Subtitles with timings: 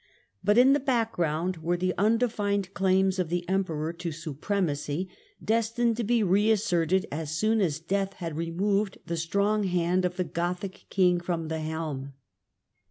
[0.43, 5.09] But in the background were the undefined claims of the Emperor to surremacy,
[5.45, 10.23] destined to be reasserted as soon as death had removed the strong hand of the
[10.23, 12.13] Gothic king from the helm.